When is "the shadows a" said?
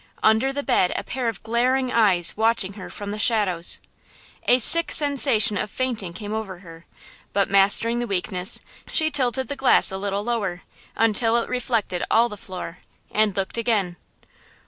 3.11-4.57